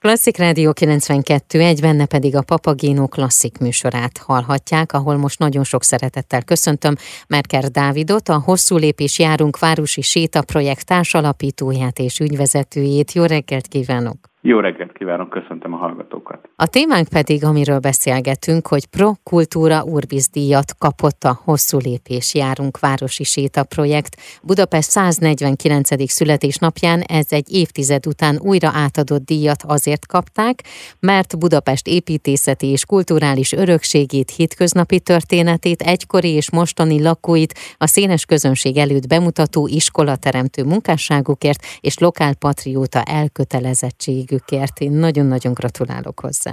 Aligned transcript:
Klasszik 0.00 0.36
Rádió 0.36 0.72
92, 0.72 1.60
egy 1.60 1.80
benne 1.80 2.06
pedig 2.06 2.36
a 2.36 2.42
Papagéno 2.42 3.08
klasszik 3.08 3.58
műsorát 3.58 4.18
hallhatják, 4.18 4.92
ahol 4.92 5.16
most 5.16 5.38
nagyon 5.38 5.64
sok 5.64 5.84
szeretettel 5.84 6.42
köszöntöm 6.42 6.94
Merker 7.26 7.70
Dávidot, 7.70 8.28
a 8.28 8.38
Hosszú 8.38 8.76
Lépés 8.76 9.18
Járunk 9.18 9.58
Városi 9.58 10.00
Séta 10.00 10.42
projekt 10.42 10.86
társalapítóját 10.86 11.98
és 11.98 12.18
ügyvezetőjét. 12.18 13.12
Jó 13.12 13.24
reggelt 13.24 13.66
kívánok! 13.66 14.29
Jó 14.42 14.60
reggelt 14.60 14.92
kívánok, 14.92 15.30
köszöntöm 15.30 15.72
a 15.72 15.76
hallgatókat. 15.76 16.48
A 16.56 16.66
témánk 16.66 17.08
pedig, 17.08 17.44
amiről 17.44 17.78
beszélgetünk, 17.78 18.66
hogy 18.66 18.86
Pro 18.86 19.12
Kultúra 19.22 19.82
Urbis 19.82 20.28
díjat 20.28 20.74
kapott 20.78 21.24
a 21.24 21.40
Hosszú 21.44 21.78
Lépés 21.78 22.34
Járunk 22.34 22.78
Városi 22.78 23.24
Séta 23.24 23.64
projekt. 23.64 24.16
Budapest 24.42 24.90
149. 24.90 26.10
születésnapján 26.10 27.00
ez 27.00 27.26
egy 27.28 27.52
évtized 27.52 28.06
után 28.06 28.38
újra 28.42 28.70
átadott 28.74 29.24
díjat 29.24 29.62
azért 29.66 30.06
kapták, 30.06 30.62
mert 31.00 31.38
Budapest 31.38 31.86
építészeti 31.86 32.66
és 32.66 32.84
kulturális 32.84 33.52
örökségét, 33.52 34.30
hétköznapi 34.30 35.00
történetét, 35.00 35.82
egykori 35.82 36.28
és 36.28 36.50
mostani 36.50 37.02
lakóit 37.02 37.54
a 37.76 37.86
szénes 37.86 38.24
közönség 38.24 38.76
előtt 38.76 39.08
bemutató 39.08 39.66
iskolateremtő 39.66 40.64
munkásságukért 40.64 41.64
és 41.80 41.98
lokálpatrióta 41.98 43.02
elkötelezettség 43.02 44.29
segítségükért. 44.30 44.78
Én 44.78 44.92
nagyon-nagyon 44.92 45.52
gratulálok 45.52 46.20
hozzá. 46.20 46.52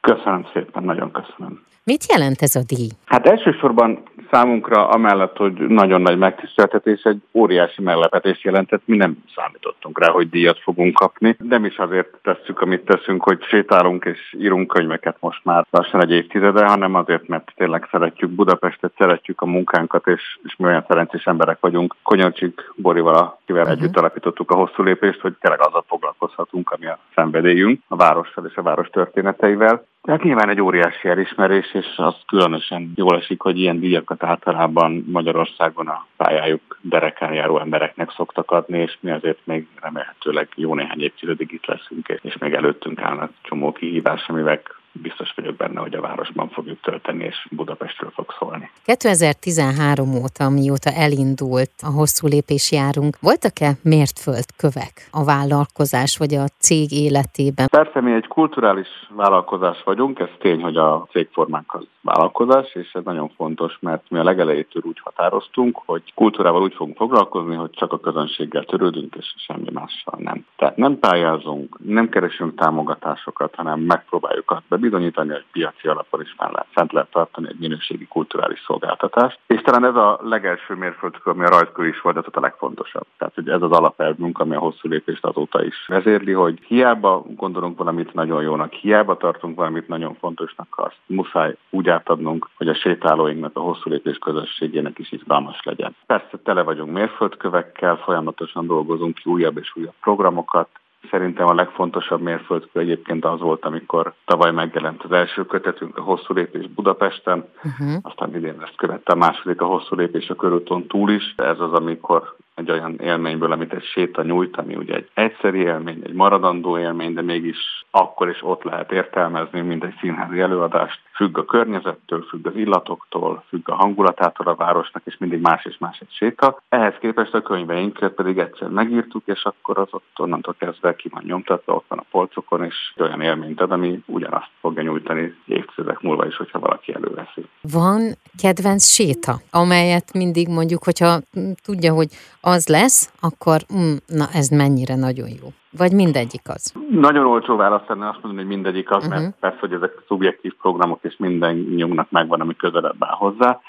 Köszönöm 0.00 0.46
szépen, 0.52 0.82
nagyon 0.82 1.10
köszönöm. 1.10 1.64
Mit 1.84 2.04
jelent 2.12 2.42
ez 2.42 2.56
a 2.56 2.60
díj? 2.66 2.88
Hát 3.04 3.26
elsősorban 3.26 4.02
számunkra 4.30 4.88
amellett, 4.88 5.36
hogy 5.36 5.52
nagyon 5.52 6.00
nagy 6.00 6.18
megtiszteltetés, 6.18 7.02
egy 7.02 7.22
óriási 7.34 7.82
meglepetés 7.82 8.44
jelentett. 8.44 8.82
Mi 8.84 8.96
nem 8.96 9.16
számítottunk 9.34 10.00
rá, 10.00 10.10
hogy 10.10 10.28
díjat 10.28 10.58
fogunk 10.58 10.94
kapni. 10.94 11.36
Nem 11.38 11.64
is 11.64 11.76
azért 11.76 12.08
tesszük, 12.22 12.60
amit 12.60 12.84
teszünk, 12.84 13.22
hogy 13.22 13.42
sétálunk 13.42 14.04
és 14.04 14.34
írunk 14.38 14.68
könyveket 14.68 15.16
most 15.20 15.44
már 15.44 15.66
lassan 15.70 16.02
egy 16.02 16.10
évtizede, 16.10 16.66
hanem 16.66 16.94
azért, 16.94 17.28
mert 17.28 17.52
tényleg 17.56 17.88
szeretjük 17.90 18.30
Budapestet, 18.30 18.92
szeretjük 18.98 19.40
a 19.40 19.46
munkánkat, 19.46 20.06
és, 20.06 20.38
és 20.42 20.56
mi 20.56 20.64
olyan 20.64 20.84
szerencsés 20.88 21.24
emberek 21.24 21.60
vagyunk. 21.60 21.94
Konyolcsik 22.02 22.72
Borival, 22.76 23.35
akivel 23.46 23.64
uh-huh. 23.64 23.82
együtt 23.82 23.96
alapítottuk 23.96 24.50
a 24.50 24.54
hosszú 24.54 24.82
lépést, 24.82 25.20
hogy 25.20 25.34
tényleg 25.40 25.60
azzal 25.60 25.84
foglalkozhatunk, 25.88 26.70
ami 26.70 26.86
a 26.86 26.98
szenvedélyünk, 27.14 27.80
a 27.88 27.96
várossal 27.96 28.46
és 28.46 28.56
a 28.56 28.62
város 28.62 28.88
történeteivel. 28.88 29.86
Tehát 30.02 30.22
nyilván 30.22 30.48
egy 30.48 30.60
óriási 30.60 31.08
elismerés, 31.08 31.74
és 31.74 31.86
az 31.96 32.14
különösen 32.26 32.92
jól 32.94 33.16
esik, 33.16 33.40
hogy 33.40 33.58
ilyen 33.58 33.80
díjakat 33.80 34.22
általában 34.22 35.04
Magyarországon 35.08 35.88
a 35.88 36.06
pályájuk 36.16 36.78
derekán 36.80 37.32
járó 37.32 37.58
embereknek 37.58 38.10
szoktak 38.10 38.50
adni, 38.50 38.78
és 38.78 38.96
mi 39.00 39.10
azért 39.10 39.38
még 39.44 39.66
remélhetőleg 39.80 40.48
jó 40.54 40.74
néhány 40.74 41.02
évtizedig 41.02 41.52
itt 41.52 41.66
leszünk, 41.66 42.08
és 42.22 42.38
még 42.38 42.52
előttünk 42.54 43.00
állnak 43.00 43.30
csomó 43.42 43.72
kihívás, 43.72 44.28
amivel 44.28 44.60
biztos 45.02 45.32
vagyok 45.36 45.56
benne, 45.56 45.80
hogy 45.80 45.94
a 45.94 46.00
városban 46.00 46.48
fogjuk 46.48 46.80
tölteni, 46.80 47.24
és 47.24 47.46
Budapestről 47.50 48.10
fog 48.10 48.34
szólni. 48.38 48.70
2013 48.84 50.14
óta, 50.14 50.50
mióta 50.50 50.90
elindult 50.90 51.70
a 51.82 51.90
hosszú 51.90 52.26
lépés 52.26 52.72
járunk, 52.72 53.16
voltak-e 53.20 53.70
mértföldkövek 53.82 55.08
a 55.10 55.24
vállalkozás 55.24 56.16
vagy 56.16 56.34
a 56.34 56.44
cég 56.58 56.92
életében? 56.92 57.66
Persze 57.70 58.00
mi 58.00 58.12
egy 58.12 58.26
kulturális 58.26 58.88
vállalkozás 59.16 59.82
vagyunk, 59.84 60.18
ez 60.18 60.28
tény, 60.38 60.62
hogy 60.62 60.76
a 60.76 61.06
cégformánk 61.10 61.74
az 61.74 61.86
vállalkozás, 62.06 62.74
és 62.74 62.92
ez 62.92 63.04
nagyon 63.04 63.28
fontos, 63.36 63.78
mert 63.80 64.02
mi 64.10 64.18
a 64.18 64.24
legelejétől 64.24 64.82
úgy 64.86 65.00
határoztunk, 65.02 65.80
hogy 65.86 66.02
kultúrával 66.14 66.62
úgy 66.62 66.74
fogunk 66.74 66.96
foglalkozni, 66.96 67.54
hogy 67.54 67.70
csak 67.70 67.92
a 67.92 68.00
közönséggel 68.00 68.64
törődünk, 68.64 69.14
és 69.14 69.34
semmi 69.36 69.70
mással 69.72 70.18
nem. 70.18 70.44
Tehát 70.56 70.76
nem 70.76 70.98
pályázunk, 70.98 71.78
nem 71.84 72.08
keresünk 72.08 72.54
támogatásokat, 72.54 73.54
hanem 73.54 73.80
megpróbáljuk 73.80 74.50
azt 74.50 74.62
bebizonyítani, 74.88 75.30
hogy 75.30 75.44
piaci 75.52 75.88
alapon 75.88 76.20
is 76.20 76.34
már 76.38 76.64
fent 76.70 76.92
lehet 76.92 77.10
tartani 77.10 77.48
egy 77.48 77.58
minőségi 77.58 78.06
kulturális 78.06 78.62
szolgáltatást. 78.66 79.38
És 79.46 79.60
talán 79.60 79.84
ez 79.84 79.94
a 79.94 80.20
legelső 80.22 80.74
mérföldkő, 80.74 81.30
ami 81.30 81.44
a 81.44 81.48
rajtkör 81.48 81.86
is 81.86 82.00
volt, 82.00 82.16
ez 82.16 82.24
a 82.32 82.40
legfontosabb. 82.40 83.06
Tehát, 83.18 83.34
hogy 83.34 83.48
ez 83.48 83.62
az 83.62 83.70
alapelvünk, 83.70 84.38
ami 84.38 84.54
a 84.54 84.58
hosszú 84.58 84.88
lépést 84.88 85.24
azóta 85.24 85.64
is 85.64 85.86
vezérli, 85.86 86.32
hogy 86.32 86.58
hiába 86.66 87.24
gondolunk 87.28 87.78
valamit 87.78 88.14
nagyon 88.14 88.42
jónak, 88.42 88.72
hiába 88.72 89.16
tartunk 89.16 89.56
valamit 89.56 89.88
nagyon 89.88 90.14
fontosnak, 90.14 90.66
azt 90.70 90.98
muszáj 91.06 91.56
úgy 91.70 91.88
átadnunk, 91.88 92.48
hogy 92.56 92.68
a 92.68 92.74
sétálóinknak, 92.74 93.56
a 93.56 93.60
hosszú 93.60 93.90
lépés 93.90 94.18
közösségének 94.18 94.98
is 94.98 95.12
izgalmas 95.12 95.60
legyen. 95.62 95.96
Persze 96.06 96.38
tele 96.44 96.62
vagyunk 96.62 96.92
mérföldkövekkel, 96.92 97.96
folyamatosan 97.96 98.66
dolgozunk 98.66 99.14
ki 99.14 99.30
újabb 99.30 99.58
és 99.58 99.72
újabb 99.74 99.94
programokat, 100.00 100.68
Szerintem 101.10 101.46
a 101.46 101.54
legfontosabb 101.54 102.20
mérföldkő 102.20 102.80
egyébként 102.80 103.24
az 103.24 103.40
volt, 103.40 103.64
amikor 103.64 104.14
tavaly 104.24 104.52
megjelent 104.52 105.02
az 105.02 105.12
első 105.12 105.46
kötetünk, 105.46 105.98
a 105.98 106.02
hosszú 106.02 106.34
lépés 106.34 106.66
Budapesten, 106.66 107.44
uh-huh. 107.64 107.96
aztán 108.02 108.34
idén 108.36 108.60
ezt 108.62 108.76
követte 108.76 109.12
a 109.12 109.16
második, 109.16 109.60
a 109.60 109.66
hosszú 109.66 109.96
lépés 109.96 110.28
a 110.28 110.34
körúton 110.34 110.86
túl 110.86 111.10
is. 111.10 111.34
Ez 111.36 111.60
az, 111.60 111.72
amikor 111.72 112.36
egy 112.54 112.70
olyan 112.70 112.98
élményből, 112.98 113.52
amit 113.52 113.72
egy 113.72 113.84
séta 113.84 114.22
nyújt, 114.22 114.56
ami 114.56 114.76
ugye 114.76 114.94
egy 114.94 115.08
egyszeri 115.14 115.58
élmény, 115.58 116.00
egy 116.04 116.12
maradandó 116.12 116.78
élmény, 116.78 117.14
de 117.14 117.22
mégis 117.22 117.84
akkor 117.90 118.28
is 118.28 118.42
ott 118.42 118.62
lehet 118.62 118.92
értelmezni, 118.92 119.60
mint 119.60 119.84
egy 119.84 119.94
színházi 120.00 120.40
előadást. 120.40 121.00
Függ 121.16 121.38
a 121.38 121.44
környezettől, 121.44 122.22
függ 122.22 122.46
az 122.46 122.56
illatoktól, 122.56 123.44
függ 123.48 123.68
a 123.68 123.74
hangulatától 123.74 124.46
a 124.46 124.54
városnak, 124.54 125.02
és 125.04 125.16
mindig 125.18 125.40
más 125.40 125.64
és 125.64 125.78
más 125.78 125.98
egy 126.00 126.10
séta. 126.10 126.62
Ehhez 126.68 126.94
képest 127.00 127.34
a 127.34 127.42
könyveinket 127.42 128.12
pedig 128.12 128.38
egyszer 128.38 128.68
megírtuk, 128.68 129.22
és 129.24 129.44
akkor 129.44 129.78
az 129.78 129.88
ott 129.90 130.12
onnantól 130.16 130.54
kezdve 130.58 130.96
ki 130.96 131.08
van 131.08 131.22
nyomtatva, 131.26 131.74
ott 131.74 131.84
van 131.88 131.98
a 131.98 132.04
polcokon, 132.10 132.64
és 132.64 132.74
olyan 132.98 133.20
élményt 133.20 133.60
ad, 133.60 133.70
ami 133.70 134.02
ugyanazt 134.06 134.50
fogja 134.60 134.82
nyújtani 134.82 135.34
évtizedek 135.46 136.00
múlva 136.00 136.26
is, 136.26 136.36
hogyha 136.36 136.58
valaki 136.58 136.94
előveszi. 136.94 137.46
Van 137.60 138.00
kedvenc 138.42 138.84
séta, 138.84 139.34
amelyet 139.50 140.12
mindig 140.12 140.48
mondjuk, 140.48 140.84
hogyha 140.84 141.18
tudja, 141.64 141.92
hogy 141.92 142.08
az 142.40 142.68
lesz, 142.68 143.12
akkor 143.20 143.60
mm, 143.74 143.94
na 144.06 144.26
ez 144.32 144.48
mennyire 144.48 144.96
nagyon 144.96 145.28
jó. 145.28 145.48
Vagy 145.76 145.92
mindegyik 145.92 146.42
az? 146.44 146.72
Nagyon 146.90 147.26
olcsó 147.26 147.56
választ 147.56 147.88
lenne 147.88 148.08
azt 148.08 148.22
mondani, 148.22 148.46
hogy 148.46 148.54
mindegyik 148.54 148.90
az, 148.90 148.96
uh-huh. 148.96 149.10
mert 149.10 149.22
mhm. 149.22 149.40
persze, 149.40 149.58
hogy 149.60 149.72
ezek 149.72 149.92
szubjektív 150.06 150.52
programok, 150.60 150.98
és 151.02 151.16
minden 151.18 151.54
nyugnak 151.54 152.10
megvan, 152.10 152.40
ami 152.40 152.56
közelebb 152.56 152.96
áll 152.98 153.16
hozzá. 153.16 153.60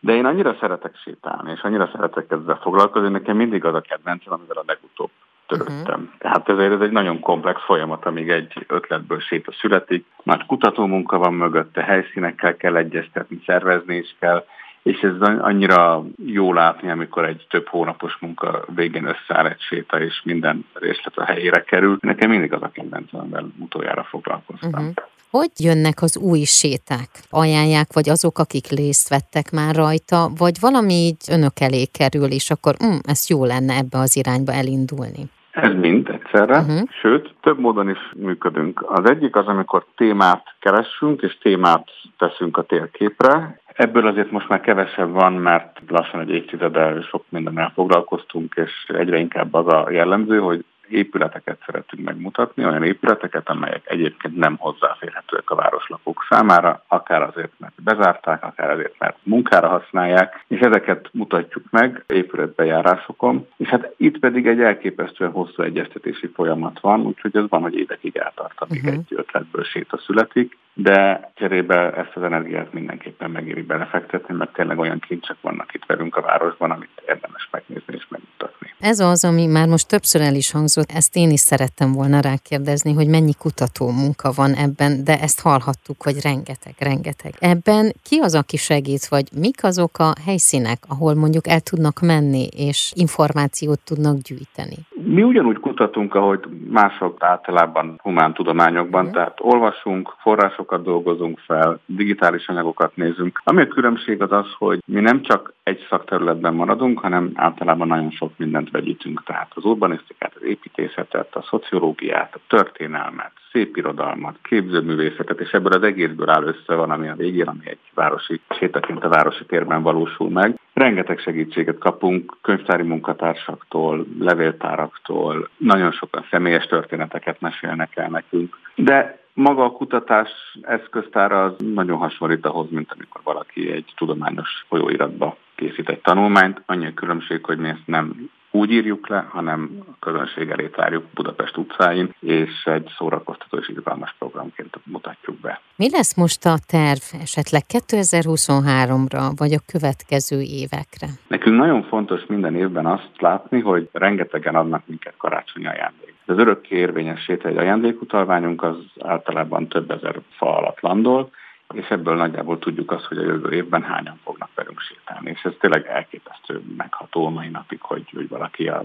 De 0.00 0.14
én 0.14 0.24
annyira 0.24 0.56
szeretek 0.60 0.96
sétálni, 1.04 1.50
és 1.50 1.60
annyira 1.60 1.90
szeretek 1.92 2.30
ezzel 2.30 2.58
foglalkozni, 2.62 3.08
nekem 3.08 3.36
mindig 3.36 3.64
az 3.64 3.74
a 3.74 3.80
kedvencem, 3.80 4.32
amivel 4.32 4.56
a 4.56 4.62
legutóbb 4.66 5.10
törődtem. 5.46 6.00
Uh-huh. 6.00 6.18
Tehát 6.18 6.48
ezért 6.48 6.72
ez 6.72 6.80
egy 6.80 6.90
nagyon 6.90 7.20
komplex 7.20 7.60
folyamat, 7.64 8.06
amíg 8.06 8.30
egy 8.30 8.64
ötletből 8.66 9.20
séta 9.20 9.52
születik. 9.52 10.06
Már 10.22 10.46
kutatómunka 10.46 11.18
van 11.18 11.34
mögötte, 11.34 11.82
helyszínekkel 11.82 12.56
kell 12.56 12.76
egyeztetni, 12.76 13.42
szervezni 13.46 13.96
is 13.96 14.16
kell, 14.18 14.44
és 14.86 15.00
ez 15.00 15.28
annyira 15.38 16.04
jó 16.26 16.52
látni, 16.52 16.90
amikor 16.90 17.24
egy 17.24 17.46
több 17.50 17.66
hónapos 17.66 18.16
munka 18.20 18.64
végén 18.74 19.04
összeáll 19.06 19.46
egy 19.46 19.60
séta, 19.60 20.00
és 20.00 20.20
minden 20.24 20.66
részlet 20.72 21.16
a 21.16 21.24
helyére 21.24 21.62
kerül. 21.62 21.98
Nekem 22.00 22.30
mindig 22.30 22.52
az 22.52 22.62
a 22.62 22.70
kedvencem, 22.72 23.20
amivel 23.20 23.46
utoljára 23.58 24.04
foglalkoztam. 24.04 24.70
Uh-huh. 24.70 24.94
Hogy 25.30 25.50
jönnek 25.58 26.02
az 26.02 26.18
új 26.18 26.42
séták? 26.42 27.08
Ajánlják, 27.30 27.86
vagy 27.92 28.08
azok, 28.08 28.38
akik 28.38 28.66
részt 28.66 29.08
vettek 29.08 29.50
már 29.50 29.74
rajta, 29.74 30.30
vagy 30.38 30.56
valami 30.60 30.92
így 30.92 31.22
önök 31.30 31.60
elé 31.60 31.84
kerül, 31.84 32.30
és 32.30 32.50
akkor 32.50 32.74
mm, 32.84 32.98
ez 33.02 33.28
jó 33.28 33.44
lenne 33.44 33.74
ebbe 33.74 33.98
az 33.98 34.16
irányba 34.16 34.52
elindulni? 34.52 35.22
Ez 35.50 35.72
mind 35.74 36.08
egyszerre, 36.08 36.58
uh-huh. 36.58 36.88
sőt, 37.00 37.34
több 37.40 37.58
módon 37.58 37.90
is 37.90 38.12
működünk. 38.16 38.84
Az 38.88 39.10
egyik 39.10 39.36
az, 39.36 39.46
amikor 39.46 39.86
témát 39.96 40.44
keressünk, 40.60 41.22
és 41.22 41.38
témát 41.38 41.88
teszünk 42.18 42.56
a 42.56 42.62
térképre, 42.62 43.60
Ebből 43.76 44.06
azért 44.06 44.30
most 44.30 44.48
már 44.48 44.60
kevesebb 44.60 45.10
van, 45.10 45.32
mert 45.32 45.80
lassan 45.88 46.20
egy 46.20 46.30
évtizeddel 46.30 47.00
sok 47.00 47.24
mindennel 47.28 47.72
foglalkoztunk, 47.74 48.54
és 48.54 48.94
egyre 48.98 49.18
inkább 49.18 49.54
az 49.54 49.66
a 49.66 49.90
jellemző, 49.90 50.38
hogy 50.38 50.64
épületeket 50.88 51.62
szeretünk 51.66 52.04
megmutatni, 52.04 52.64
olyan 52.64 52.82
épületeket, 52.82 53.48
amelyek 53.48 53.82
egyébként 53.84 54.36
nem 54.36 54.56
hozzáférhetőek 54.56 55.50
a 55.50 55.54
városlakók 55.54 56.26
számára, 56.28 56.82
akár 56.86 57.22
azért, 57.22 57.52
mert 57.58 57.82
bezárták, 57.82 58.44
akár 58.44 58.70
azért, 58.70 58.98
mert 58.98 59.16
munkára 59.22 59.68
használják, 59.68 60.44
és 60.48 60.60
ezeket 60.60 61.08
mutatjuk 61.12 61.64
meg 61.70 62.04
épületbejárásokon, 62.06 63.46
és 63.56 63.68
hát 63.68 63.94
itt 63.96 64.18
pedig 64.18 64.46
egy 64.46 64.60
elképesztően 64.60 65.30
hosszú 65.30 65.62
egyeztetési 65.62 66.26
folyamat 66.26 66.80
van, 66.80 67.00
úgyhogy 67.00 67.36
ez 67.36 67.48
van, 67.48 67.62
hogy 67.62 67.74
évekig 67.78 68.16
eltart, 68.16 68.60
amíg 68.60 68.82
uh-huh. 68.84 68.94
egy 68.94 69.18
ötletből 69.18 69.64
séta 69.64 69.98
születik, 69.98 70.58
de 70.78 71.30
cserébe 71.34 71.92
ezt 71.92 72.16
az 72.16 72.22
energiát 72.22 72.72
mindenképpen 72.72 73.30
megéri 73.30 73.62
belefektetni, 73.62 74.34
mert 74.34 74.52
tényleg 74.52 74.78
olyan 74.78 74.98
kincsek 74.98 75.36
vannak 75.40 75.74
itt 75.74 75.84
velünk 75.86 76.16
a 76.16 76.20
városban, 76.20 76.70
amit 76.70 77.02
érdemes 77.06 77.48
megnézni 77.50 77.94
és 77.94 78.06
megmutatni. 78.08 78.55
Ez 78.86 79.00
az, 79.00 79.24
ami 79.24 79.46
már 79.46 79.68
most 79.68 79.88
többször 79.88 80.20
el 80.20 80.34
is 80.34 80.50
hangzott, 80.50 80.90
ezt 80.90 81.16
én 81.16 81.30
is 81.30 81.40
szerettem 81.40 81.92
volna 81.92 82.20
rákérdezni, 82.20 82.92
hogy 82.92 83.06
mennyi 83.06 83.32
kutató 83.32 83.90
munka 83.90 84.32
van 84.32 84.54
ebben, 84.54 85.04
de 85.04 85.20
ezt 85.20 85.40
hallhattuk, 85.40 86.02
hogy 86.02 86.20
rengeteg, 86.20 86.74
rengeteg. 86.78 87.34
Ebben 87.38 87.94
ki 88.02 88.18
az, 88.18 88.34
aki 88.34 88.56
segít, 88.56 89.06
vagy 89.06 89.28
mik 89.32 89.64
azok 89.64 89.98
a 89.98 90.12
helyszínek, 90.24 90.84
ahol 90.88 91.14
mondjuk 91.14 91.46
el 91.48 91.60
tudnak 91.60 92.00
menni, 92.00 92.46
és 92.46 92.92
információt 92.94 93.80
tudnak 93.84 94.18
gyűjteni? 94.18 94.76
Mi 95.08 95.22
ugyanúgy 95.22 95.58
kutatunk, 95.60 96.14
ahogy 96.14 96.40
mások 96.68 97.22
általában 97.22 97.98
humán 98.02 98.34
tudományokban, 98.34 99.12
tehát 99.12 99.38
olvasunk, 99.40 100.14
forrásokat 100.18 100.82
dolgozunk 100.82 101.38
fel, 101.38 101.78
digitális 101.86 102.48
anyagokat 102.48 102.96
nézünk. 102.96 103.40
Ami 103.44 103.62
a 103.62 103.66
különbség 103.66 104.22
az 104.22 104.32
az, 104.32 104.46
hogy 104.58 104.82
mi 104.86 105.00
nem 105.00 105.22
csak 105.22 105.52
egy 105.62 105.86
szakterületben 105.88 106.54
maradunk, 106.54 106.98
hanem 106.98 107.30
általában 107.34 107.86
nagyon 107.86 108.10
sok 108.10 108.32
mindent 108.36 108.70
vegyítünk. 108.70 109.22
Tehát 109.24 109.50
az 109.54 109.64
urbanisztikát, 109.64 110.32
az 110.34 110.42
építészetet, 110.42 111.34
a 111.34 111.46
szociológiát, 111.50 112.34
a 112.34 112.40
történelmet, 112.48 113.32
szépirodalmat, 113.56 114.36
képzőművészetet, 114.42 115.40
és 115.40 115.50
ebből 115.50 115.72
az 115.72 115.82
egészből 115.82 116.28
áll 116.28 116.42
össze 116.42 116.74
van, 116.74 116.90
ami 116.90 117.08
a 117.08 117.14
végén, 117.14 117.46
ami 117.46 117.60
egy 117.64 117.78
városi 117.94 118.40
sétaként 118.58 119.04
a 119.04 119.08
városi 119.08 119.44
térben 119.44 119.82
valósul 119.82 120.30
meg. 120.30 120.58
Rengeteg 120.72 121.18
segítséget 121.18 121.78
kapunk 121.78 122.36
könyvtári 122.42 122.82
munkatársaktól, 122.82 124.06
levéltáraktól, 124.18 125.48
nagyon 125.56 125.92
sokan 125.92 126.26
személyes 126.30 126.66
történeteket 126.66 127.40
mesélnek 127.40 127.96
el 127.96 128.08
nekünk. 128.08 128.58
De 128.74 129.18
maga 129.32 129.64
a 129.64 129.70
kutatás 129.70 130.30
eszköztára 130.62 131.44
az 131.44 131.54
nagyon 131.74 131.98
hasonlít 131.98 132.46
ahhoz, 132.46 132.70
mint 132.70 132.92
amikor 132.92 133.20
valaki 133.24 133.70
egy 133.70 133.92
tudományos 133.96 134.64
folyóiratba 134.68 135.36
készít 135.54 135.88
egy 135.88 136.00
tanulmányt. 136.00 136.62
Annyi 136.66 136.86
a 136.86 136.94
különbség, 136.94 137.44
hogy 137.44 137.58
mi 137.58 137.68
ezt 137.68 137.86
nem 137.86 138.30
úgy 138.56 138.70
írjuk 138.70 139.08
le, 139.08 139.26
hanem 139.30 139.70
a 139.90 139.96
közönség 140.00 140.50
elé 140.50 140.66
tárjuk 140.66 141.04
Budapest 141.14 141.56
utcáin, 141.56 142.14
és 142.20 142.64
egy 142.64 142.90
szórakoztató 142.96 143.56
és 143.58 143.68
izgalmas 143.68 144.14
programként 144.18 144.78
mutatjuk 144.84 145.40
be. 145.40 145.60
Mi 145.76 145.90
lesz 145.90 146.16
most 146.16 146.44
a 146.44 146.54
terv 146.66 147.02
esetleg 147.20 147.62
2023-ra, 147.68 149.30
vagy 149.36 149.52
a 149.52 149.64
következő 149.72 150.40
évekre? 150.40 151.06
Nekünk 151.28 151.56
nagyon 151.56 151.82
fontos 151.82 152.26
minden 152.26 152.54
évben 152.54 152.86
azt 152.86 153.10
látni, 153.18 153.60
hogy 153.60 153.88
rengetegen 153.92 154.54
adnak 154.54 154.82
minket 154.86 155.14
karácsonyi 155.16 155.66
ajándékot. 155.66 156.14
Az 156.26 156.38
örökké 156.38 156.76
érvényes 156.76 157.26
egy 157.26 157.56
ajándékutalványunk 157.56 158.62
az 158.62 158.76
általában 159.00 159.68
több 159.68 159.90
ezer 159.90 160.20
fa 160.36 160.56
alatt 160.56 160.80
landol, 160.80 161.30
és 161.74 161.88
ebből 161.88 162.16
nagyjából 162.16 162.58
tudjuk 162.58 162.90
azt, 162.90 163.04
hogy 163.04 163.18
a 163.18 163.22
jövő 163.22 163.52
évben 163.52 163.82
hányan 163.82 164.20
fognak 164.24 164.48
velünk 164.66 164.80
sétálni. 164.80 165.30
És 165.30 165.42
ez 165.44 165.52
tényleg 165.60 165.86
elképesztő 165.86 166.62
megható 166.76 167.26
a 167.26 167.30
mai 167.30 167.48
napig, 167.48 167.80
hogy, 167.80 168.10
hogy 168.14 168.28
valaki 168.28 168.68
a 168.68 168.84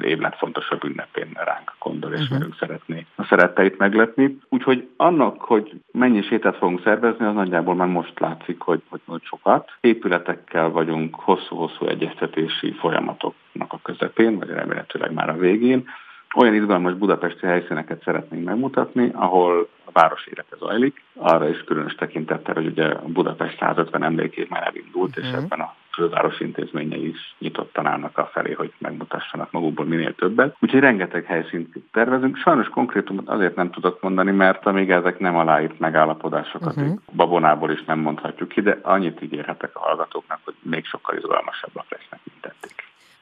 év 0.00 0.18
legfontosabb 0.18 0.84
ünnepén 0.84 1.30
ránk 1.34 1.72
gondol, 1.78 2.12
és 2.12 2.20
uh-huh. 2.20 2.38
velünk 2.38 2.56
szeretné 2.58 3.06
a 3.14 3.24
szeretteit 3.24 3.78
meglepni. 3.78 4.38
Úgyhogy 4.48 4.88
annak, 4.96 5.40
hogy 5.40 5.80
mennyi 5.92 6.22
sétát 6.22 6.56
fogunk 6.56 6.82
szervezni, 6.82 7.24
az 7.24 7.34
nagyjából 7.34 7.74
már 7.74 7.88
most 7.88 8.20
látszik, 8.20 8.60
hogy, 8.60 8.82
hogy, 8.88 9.00
hogy 9.06 9.22
sokat. 9.22 9.70
Épületekkel 9.80 10.68
vagyunk 10.68 11.14
hosszú-hosszú 11.14 11.86
egyeztetési 11.86 12.72
folyamatoknak 12.72 13.72
a 13.72 13.80
közepén, 13.82 14.38
vagy 14.38 14.48
remélhetőleg 14.48 15.12
már 15.12 15.28
a 15.28 15.36
végén 15.36 15.88
olyan 16.34 16.54
izgalmas 16.54 16.94
budapesti 16.94 17.46
helyszíneket 17.46 18.02
szeretnénk 18.02 18.44
megmutatni, 18.44 19.10
ahol 19.14 19.68
város 19.92 20.26
élete 20.26 20.56
zajlik. 20.58 21.04
Arra 21.14 21.48
is 21.48 21.64
különös 21.64 21.94
tekintettel, 21.94 22.54
hogy 22.54 22.66
ugye 22.66 22.84
a 22.84 23.02
Budapest 23.06 23.58
150 23.58 24.02
emlékét 24.02 24.48
már 24.48 24.66
elindult, 24.66 25.16
és 25.16 25.30
mhm. 25.30 25.36
ebben 25.36 25.60
a 25.60 25.74
főváros 25.92 26.40
intézményei 26.40 27.08
is 27.08 27.34
nyitottan 27.38 27.86
állnak 27.86 28.18
a 28.18 28.30
felé, 28.32 28.52
hogy 28.52 28.72
megmutassanak 28.78 29.50
magukból 29.50 29.84
minél 29.84 30.14
többet. 30.14 30.56
Úgyhogy 30.60 30.80
rengeteg 30.80 31.24
helyszínt 31.24 31.74
tervezünk. 31.92 32.36
Sajnos 32.36 32.68
konkrétumot 32.68 33.28
azért 33.28 33.56
nem 33.56 33.70
tudok 33.70 34.02
mondani, 34.02 34.30
mert 34.30 34.66
amíg 34.66 34.90
ezek 34.90 35.18
nem 35.18 35.36
aláírt 35.36 35.78
megállapodásokat, 35.78 36.76
uh-huh. 36.76 36.98
babonából 37.12 37.70
is 37.70 37.84
nem 37.84 37.98
mondhatjuk 37.98 38.48
ki, 38.48 38.60
de 38.60 38.78
annyit 38.82 39.22
ígérhetek 39.22 39.76
a 39.76 39.80
hallgatóknak, 39.80 40.38
hogy 40.44 40.54
még 40.62 40.84
sokkal 40.84 41.16
izgalmasabbak 41.16 41.86
eddig. 41.88 42.11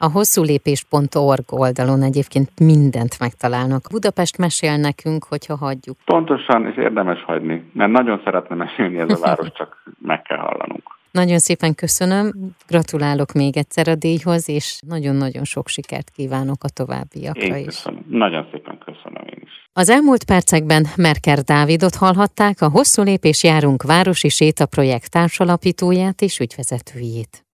A 0.03 0.11
hosszúlépés.org 0.11 1.45
oldalon 1.51 2.03
egyébként 2.03 2.49
mindent 2.61 3.19
megtalálnak. 3.19 3.83
Budapest 3.91 4.39
mesél 4.39 4.77
nekünk, 4.77 5.25
hogyha 5.25 5.57
hagyjuk. 5.57 5.97
Pontosan, 6.05 6.67
és 6.67 6.77
érdemes 6.77 7.23
hagyni, 7.25 7.71
mert 7.73 7.91
nagyon 7.91 8.21
szeretne 8.25 8.55
mesélni 8.55 8.99
ez 8.99 9.13
a 9.13 9.19
város, 9.27 9.53
csak 9.53 9.83
meg 9.99 10.23
kell 10.23 10.39
hallanunk. 10.39 10.83
Nagyon 11.11 11.39
szépen 11.39 11.75
köszönöm, 11.75 12.33
gratulálok 12.69 13.33
még 13.33 13.57
egyszer 13.57 13.89
a 13.89 13.95
díjhoz, 13.95 14.49
és 14.49 14.81
nagyon-nagyon 14.87 15.45
sok 15.45 15.69
sikert 15.69 16.11
kívánok 16.11 16.65
a 16.65 16.69
továbbiakra 16.69 17.57
én 17.57 17.67
is. 17.67 17.83
Nagyon 18.09 18.47
szépen 18.53 18.79
köszönöm 18.85 19.25
én 19.27 19.41
is. 19.43 19.69
Az 19.73 19.89
elmúlt 19.89 20.25
percekben 20.25 20.87
Merker 20.97 21.39
Dávidot 21.39 21.95
hallhatták, 21.95 22.61
a 22.61 22.69
Hosszú 22.69 23.03
Lépés 23.03 23.45
Járunk 23.45 23.83
Városi 23.83 24.29
Séta 24.29 24.67
projekt 24.67 25.11
társalapítóját 25.11 26.21
és 26.21 26.39
ügyvezetőjét. 26.39 27.45